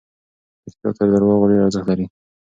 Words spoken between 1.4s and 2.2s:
ډېر ارزښت لري.